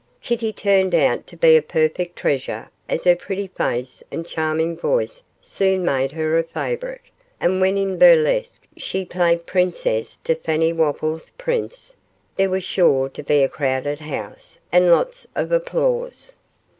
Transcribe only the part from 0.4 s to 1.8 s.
turned out to be a